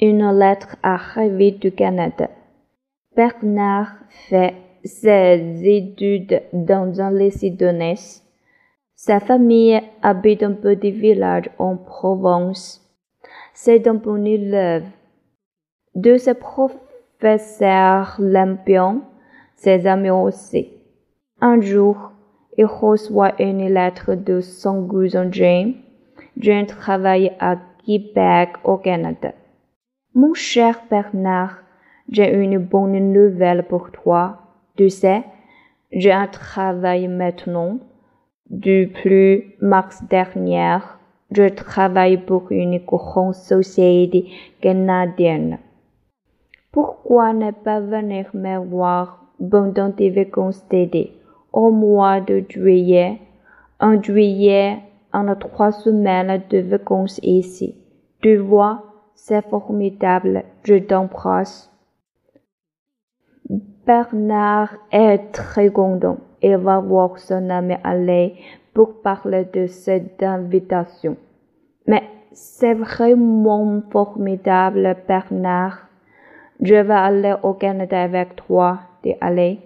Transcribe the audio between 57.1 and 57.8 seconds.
ici.